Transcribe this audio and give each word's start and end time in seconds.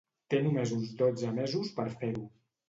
Té 0.33 0.37
només 0.45 0.73
uns 0.77 0.95
dotze 1.01 1.29
mesos 1.37 1.71
per 1.77 1.87
fer-ho? 2.01 2.27